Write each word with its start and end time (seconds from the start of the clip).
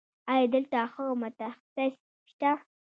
ایا 0.31 0.45
دلته 0.53 0.77
ښه 0.91 1.03
متخصص 1.21 1.95
شته؟ 2.31 2.51